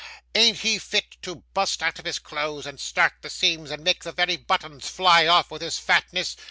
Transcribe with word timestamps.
Ain't 0.33 0.57
he 0.61 0.79
fit 0.79 1.17
to 1.21 1.43
bust 1.53 1.83
out 1.83 1.99
of 1.99 2.05
his 2.05 2.17
clothes, 2.17 2.65
and 2.65 2.79
start 2.79 3.13
the 3.21 3.29
seams, 3.29 3.69
and 3.69 3.83
make 3.83 4.03
the 4.03 4.11
very 4.11 4.35
buttons 4.35 4.89
fly 4.89 5.27
off 5.27 5.51
with 5.51 5.61
his 5.61 5.77
fatness? 5.77 6.35